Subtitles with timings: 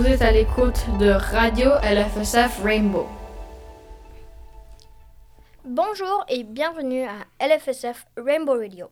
[0.00, 3.06] Vous êtes à l'écoute de Radio LFSF Rainbow.
[5.62, 8.88] Bonjour et bienvenue à LFSF Rainbow Radio.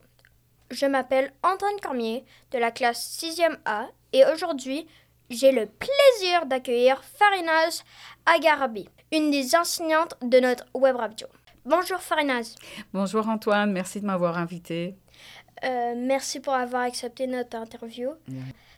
[0.69, 4.85] Je m'appelle Antoine Cormier de la classe 6e A et aujourd'hui,
[5.31, 7.83] j'ai le plaisir d'accueillir Farinaz
[8.27, 11.25] Agarabi, une des enseignantes de notre web radio.
[11.65, 12.55] Bonjour Farinaz.
[12.93, 14.95] Bonjour Antoine, merci de m'avoir invité.
[15.63, 18.09] Euh, merci pour avoir accepté notre interview.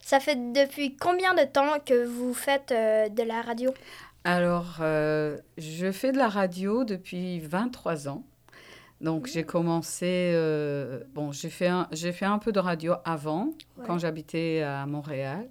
[0.01, 3.71] Ça fait depuis combien de temps que vous faites euh, de la radio?
[4.23, 8.23] Alors, euh, je fais de la radio depuis 23 ans.
[8.99, 10.31] Donc, j'ai commencé.
[11.13, 13.49] bon, j'ai fait, un, j'ai fait un peu de radio avant,
[13.85, 15.49] quand j'habitais à Montréal.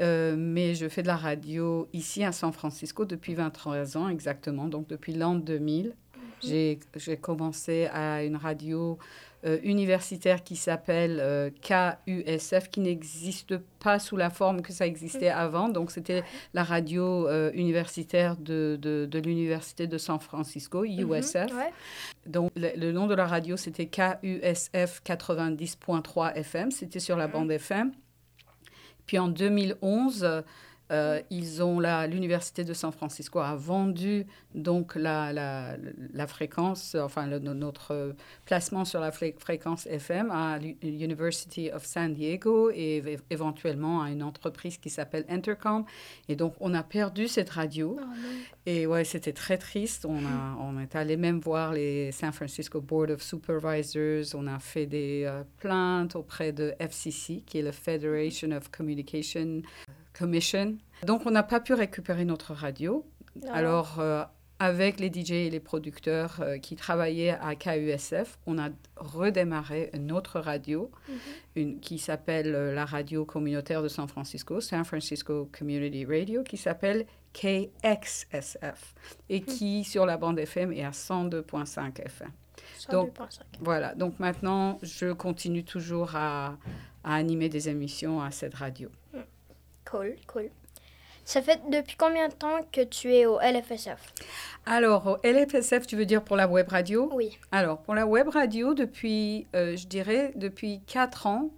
[0.00, 4.88] mais je fais de la radio ici à San Francisco depuis 23 ans exactement, donc
[4.88, 5.86] depuis l'an 2000.
[5.86, 5.92] Mhm.
[6.42, 8.98] J'ai, j'ai commencé à une radio
[9.44, 15.30] euh, universitaire qui s'appelle euh, KUSF, qui n'existe pas sous la forme que ça existait
[15.30, 15.68] avant.
[15.68, 16.22] Donc, c'était
[16.54, 21.18] la radio euh, universitaire de, de, de l'Université de San Francisco, mm-hmm.
[21.18, 21.52] USF.
[22.24, 26.70] Donc, le, nom de la radio, c'était KUSF 90.3 FM.
[26.70, 27.32] C'était sur la mm-hmm.
[27.32, 27.92] bande FM.
[29.06, 30.44] Puis en 2011,
[30.92, 35.76] euh, ils ont l'université de San Francisco a vendu donc la, la,
[36.12, 43.18] la fréquence, enfin notre placement sur la fréquence FM à l'University of San Diego et
[43.30, 45.84] éventuellement à une entreprise qui s'appelle Intercom.
[46.28, 47.98] Et donc on a perdu cette radio.
[47.98, 48.04] Oh,
[48.66, 50.04] et ouais, c'était très triste.
[50.04, 54.34] On, a, on est allé même voir les San Francisco Board of Supervisors.
[54.34, 59.62] On a fait des euh, plaintes auprès de FCC, qui est le Federation of Communication
[60.22, 60.76] Commission.
[61.04, 63.04] Donc, on n'a pas pu récupérer notre radio.
[63.48, 63.54] Ah.
[63.54, 64.22] Alors, euh,
[64.60, 70.12] avec les DJ et les producteurs euh, qui travaillaient à KUSF, on a redémarré une
[70.12, 71.16] autre radio mhm.
[71.56, 76.56] une, qui s'appelle euh, la radio communautaire de San Francisco, San Francisco Community Radio, qui
[76.56, 78.94] s'appelle KXSF
[79.28, 79.46] et mhm.
[79.46, 82.30] qui, sur la bande FM, est à 102.5 FM.
[82.78, 82.92] 102.5.
[82.92, 83.18] Donc,
[83.60, 83.96] voilà.
[83.96, 86.56] Donc maintenant, je continue toujours à,
[87.02, 88.88] à animer des émissions à cette radio.
[89.84, 90.50] Cool, cool.
[91.24, 94.12] Ça fait depuis combien de temps que tu es au LFSF
[94.66, 97.10] Alors, au LFSF, tu veux dire pour la web radio?
[97.14, 97.38] Oui.
[97.52, 101.50] Alors, pour la web radio, depuis, euh, je dirais, depuis quatre ans.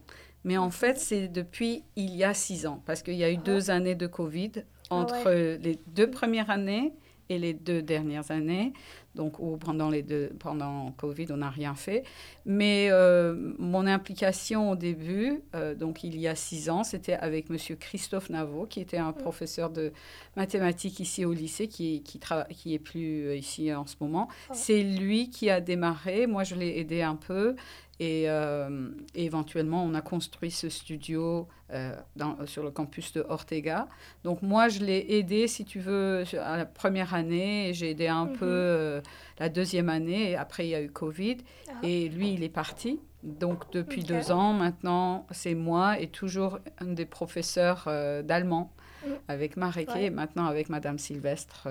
[0.45, 3.39] Mais en fait, c'est depuis il y a six ans, parce qu'il y a eu
[3.39, 3.75] deux ah.
[3.75, 4.53] années de Covid
[4.91, 6.93] ah entre les deux premières années
[7.31, 8.75] et les deux dernières années.
[9.15, 12.05] Donc, ou pendant les deux, pendant Covid, on n'a rien fait.
[12.47, 17.49] Mais euh, mon implication au début, euh, donc il y a six ans, c'était avec
[17.49, 19.15] Monsieur Christophe Navo, qui était un mm.
[19.15, 19.93] professeur de
[20.37, 22.19] mathématiques ici au lycée, qui, qui,
[22.51, 24.29] qui est plus euh, ici en ce moment.
[24.53, 26.27] C'est lui qui a démarré.
[26.27, 27.55] Moi, je l'ai aidé un peu.
[28.01, 33.89] Et euh, éventuellement, on a construit ce studio euh, dans, sur le campus de Ortega.
[34.25, 37.71] Donc moi, je l'ai aidé, si tu veux, à la première année.
[37.73, 38.51] J'ai aidé un peu mhm.
[38.51, 39.01] euh,
[39.39, 40.31] la deuxième année.
[40.31, 41.39] Et après, il y a eu Covid.
[41.69, 41.73] Ah.
[41.83, 43.01] Et lui, il est parti.
[43.23, 47.85] Donc depuis deux ans, maintenant, c'est moi et toujours un des professeurs
[48.23, 48.71] d'allemand
[49.07, 49.11] mm.
[49.29, 51.69] avec Mareke et maintenant avec Madame Sylvestre.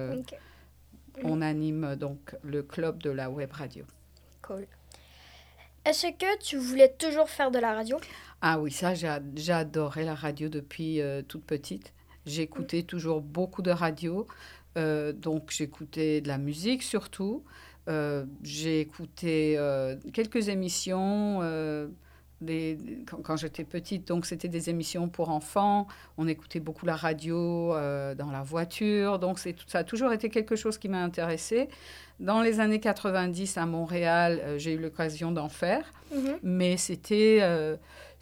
[1.23, 3.85] On anime donc le club de la web radio.
[4.41, 4.65] Cool.
[5.85, 7.99] Est-ce que tu voulais toujours faire de la radio?
[8.41, 11.93] Ah oui, ça, j'ai adoré la radio depuis euh, toute petite.
[12.25, 14.25] J'écoutais toujours beaucoup de radio.
[14.77, 17.43] Euh, donc, j'écoutais de la musique surtout.
[17.89, 19.59] Euh, j'ai écouté
[20.13, 21.41] quelques émissions
[23.23, 25.87] quand, j'étais petite, donc c'était des émissions pour enfants.
[26.17, 29.19] On écoutait beaucoup la radio dans la voiture.
[29.19, 31.69] Donc, ça a toujours été quelque chose qui m'a intéressée.
[32.19, 36.37] Dans les années 90 à Montréal, euh, j'ai eu l'occasion d'en faire, mhm.
[36.43, 37.75] mais c'était euh,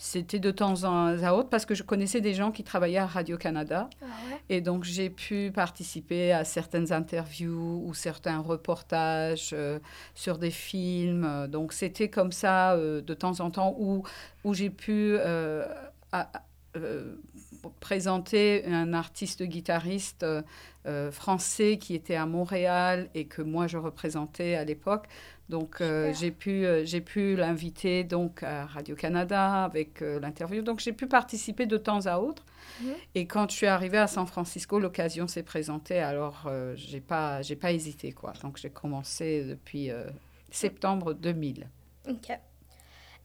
[0.04, 3.88] c'était de temps à autre parce que je connaissais des gens qui travaillaient à Radio-Canada.
[4.02, 4.06] Ah
[4.50, 9.78] Et donc, j'ai pu participer à certaines interviews ou certains reportages euh,
[10.16, 11.48] sur des films.
[11.50, 14.02] Donc, c'était comme ça de temps en temps où,
[14.44, 15.20] où j'ai pu
[17.80, 20.42] présenter un artiste guitariste euh,
[20.88, 25.08] euh, français qui était à Montréal et que moi je représentais à l'époque.
[25.52, 30.64] Donc euh, j'ai pu, j'ai pu l'inviter donc à Radio Canada avec l'interview.
[30.64, 32.46] Donc j'ai pu participer de temps à autre.
[32.82, 32.94] Mhm.
[33.16, 36.00] Et quand je suis arrivée à San Francisco, l'occasion s'est présentée.
[36.00, 38.34] Alors j'ai pas, j'ai pas hésité quoi.
[38.42, 39.92] Donc j'ai commencé depuis
[40.50, 41.68] septembre 2000.
[42.10, 42.32] Ok.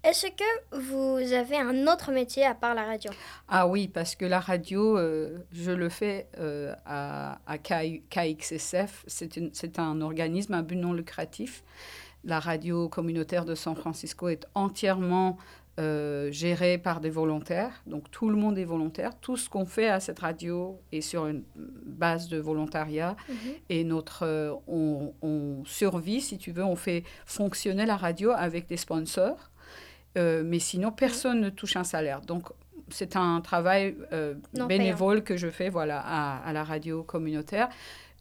[0.06, 3.10] Est-ce que vous avez un autre métier à part la radio?
[3.48, 9.04] Ah oui, parce que la radio, euh, je le fais euh, à, à KXSF.
[9.08, 11.64] C'est un organisme à but non lucratif.
[12.26, 15.38] La radio communautaire de San Francisco est entièrement
[15.78, 17.82] euh, gérée par des volontaires.
[17.86, 19.12] Donc tout le monde est volontaire.
[19.20, 21.44] Tout ce qu'on fait à cette radio est sur une
[21.84, 23.14] base de volontariat.
[23.28, 23.36] Mhm.
[23.68, 28.66] Et notre, euh, on, on survit, si tu veux, on fait fonctionner la radio avec
[28.66, 29.50] des sponsors.
[30.18, 32.22] Euh, mais sinon, personne ne touche un salaire.
[32.22, 32.48] Donc,
[32.88, 33.96] c'est un travail
[34.68, 37.68] bénévole que je fais voilà, à, à la radio communautaire.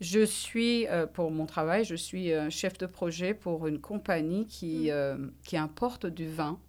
[0.01, 4.45] Je suis, euh, pour mon travail, je suis euh, chef de projet pour une compagnie
[4.45, 6.59] qui, euh, qui importe du vin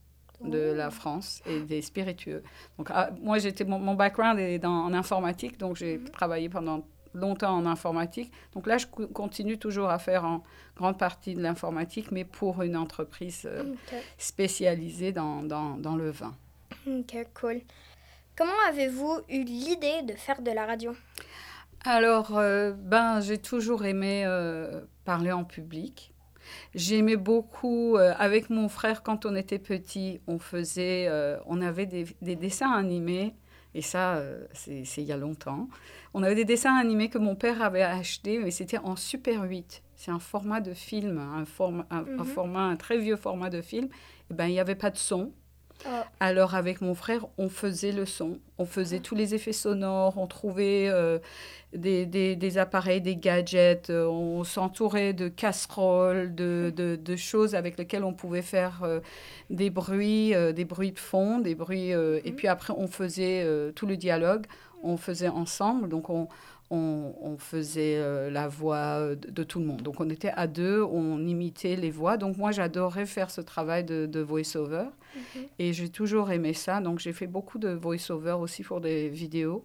[0.44, 2.42] de la France et des spiritueux.
[2.78, 6.86] Donc, ah, moi, j'étais, mon, mon background est dans, en informatique, donc j'ai travaillé pendant
[7.14, 8.30] longtemps en informatique.
[8.52, 10.44] Donc là, je co- continue toujours à faire en
[10.76, 13.74] grande partie de l'informatique, mais pour une entreprise euh,
[14.18, 16.34] spécialisée dans, dans, dans le vin.
[16.86, 17.62] Ok, cool.
[18.36, 20.92] Comment avez-vous eu l'idée de faire de la radio?
[21.86, 26.12] Alors, euh, ben, j'ai toujours aimé euh, parler en public.
[26.74, 31.08] J'aimais beaucoup, euh, avec mon frère, quand on était petit, on faisait,
[31.46, 33.34] on avait des, des dessins animés,
[33.74, 34.22] et ça,
[34.52, 35.68] c'est il y a longtemps.
[36.14, 39.82] On avait des dessins animés que mon père avait achetés, mais c'était en Super 8.
[39.96, 41.44] C'est un format de film, un,
[41.90, 42.24] un Mhm.
[42.24, 43.88] format, un très vieux format de film.
[44.30, 45.32] Et ben, il n'y avait pas de son.
[45.84, 45.88] Oh.
[46.20, 50.26] Alors avec mon frère, on faisait le son, on faisait tous les effets sonores, on
[50.26, 51.18] trouvait euh,
[51.74, 57.54] des, des- des appareils, des gadgets, euh, on s'entourait de casseroles, de, de- de choses
[57.54, 59.00] avec lesquelles on pouvait faire euh,
[59.50, 61.90] des bruits, euh, des bruits de fond, des bruits.
[61.90, 64.46] Et puis après, on faisait tout le dialogue,
[64.82, 66.28] on faisait ensemble, donc on,
[66.70, 69.82] on, on faisait euh, la voix euh, de, de tout le monde.
[69.82, 72.16] Donc on était à deux, on imitait les voix.
[72.16, 74.86] Donc moi, j'adorais faire ce travail de, de voice-over.
[75.14, 75.42] Mhm.
[75.58, 76.80] Et j'ai toujours aimé ça.
[76.80, 79.64] Donc, j'ai fait beaucoup de voice-over aussi pour des vidéos.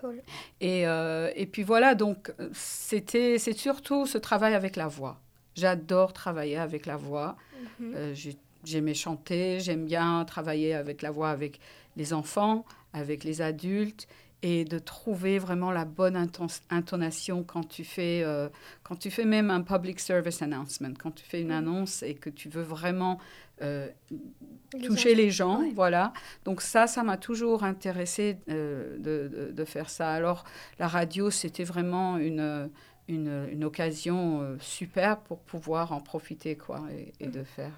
[0.00, 0.22] Cool.
[0.60, 5.18] Et, euh, et puis voilà, donc, c'était, c'est surtout ce travail avec la voix.
[5.56, 7.36] J'adore travailler avec la voix.
[7.80, 7.92] Mhm.
[7.96, 11.58] Euh, j'ai- j'aimais chanter, j'aime bien travailler avec la voix avec
[11.96, 14.06] les enfants, avec les adultes
[14.42, 18.48] et de trouver vraiment la bonne inton- intonation quand tu fais euh,
[18.84, 21.54] quand tu fais même un public service announcement, quand tu fais une Mhm.
[21.54, 23.18] annonce et que tu veux vraiment
[23.62, 23.88] euh,
[24.72, 25.72] Les toucher les gens, ouais.
[25.74, 26.12] voilà.
[26.44, 30.12] Donc ça, ça m'a toujours intéressé euh, de, de- de faire ça.
[30.12, 30.44] Alors
[30.78, 32.70] la radio, c'était vraiment une,
[33.08, 37.72] une, une occasion super pour pouvoir en profiter, quoi, et, et de faire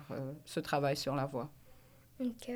[0.45, 1.49] ce travail sur la voix.
[2.23, 2.53] Ok.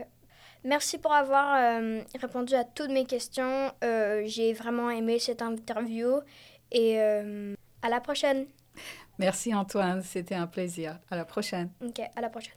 [0.65, 3.71] Merci pour avoir euh, répondu à toutes mes questions.
[3.85, 6.21] Euh, J'ai vraiment aimé cette interview
[6.73, 8.47] et euh, à la prochaine.
[9.19, 10.99] Merci Antoine, c'était un plaisir.
[11.11, 11.71] À la prochaine.
[11.85, 12.55] Ok, à la prochaine.